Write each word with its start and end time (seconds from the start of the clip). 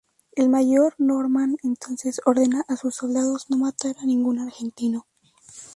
El 0.35 0.49
mayor 0.49 0.95
Norman 0.97 1.57
entonces 1.61 2.21
ordena 2.25 2.65
a 2.67 2.75
sus 2.75 2.95
soldados 2.95 3.51
no 3.51 3.57
matar 3.59 3.95
a 4.01 4.05
ningún 4.07 4.39
argentino. 4.39 5.05